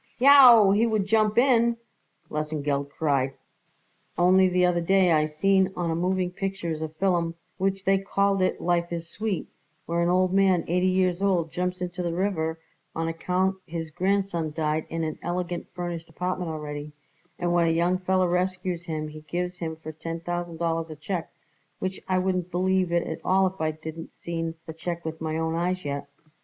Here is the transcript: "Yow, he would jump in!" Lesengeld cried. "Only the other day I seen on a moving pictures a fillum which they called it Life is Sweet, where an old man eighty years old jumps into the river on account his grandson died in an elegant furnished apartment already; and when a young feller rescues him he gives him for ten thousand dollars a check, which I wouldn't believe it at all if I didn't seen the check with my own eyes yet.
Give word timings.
"Yow, 0.17 0.71
he 0.71 0.87
would 0.87 1.05
jump 1.05 1.37
in!" 1.37 1.77
Lesengeld 2.31 2.89
cried. 2.89 3.35
"Only 4.17 4.49
the 4.49 4.65
other 4.65 4.81
day 4.81 5.11
I 5.11 5.27
seen 5.27 5.71
on 5.75 5.91
a 5.91 5.95
moving 5.95 6.31
pictures 6.31 6.81
a 6.81 6.89
fillum 6.89 7.35
which 7.57 7.85
they 7.85 7.99
called 7.99 8.41
it 8.41 8.59
Life 8.59 8.91
is 8.91 9.07
Sweet, 9.07 9.47
where 9.85 10.01
an 10.01 10.09
old 10.09 10.33
man 10.33 10.65
eighty 10.67 10.87
years 10.87 11.21
old 11.21 11.51
jumps 11.51 11.81
into 11.81 12.01
the 12.01 12.15
river 12.15 12.59
on 12.95 13.09
account 13.09 13.57
his 13.67 13.91
grandson 13.91 14.51
died 14.53 14.87
in 14.89 15.03
an 15.03 15.19
elegant 15.21 15.67
furnished 15.75 16.09
apartment 16.09 16.49
already; 16.49 16.93
and 17.37 17.53
when 17.53 17.67
a 17.67 17.71
young 17.71 17.99
feller 17.99 18.27
rescues 18.27 18.85
him 18.85 19.07
he 19.09 19.21
gives 19.21 19.59
him 19.59 19.75
for 19.75 19.91
ten 19.91 20.19
thousand 20.19 20.57
dollars 20.57 20.89
a 20.89 20.95
check, 20.95 21.31
which 21.77 22.01
I 22.07 22.17
wouldn't 22.17 22.49
believe 22.49 22.91
it 22.91 23.05
at 23.05 23.21
all 23.23 23.45
if 23.45 23.61
I 23.61 23.69
didn't 23.69 24.13
seen 24.15 24.55
the 24.65 24.73
check 24.73 25.05
with 25.05 25.21
my 25.21 25.37
own 25.37 25.53
eyes 25.53 25.85
yet. 25.85 26.09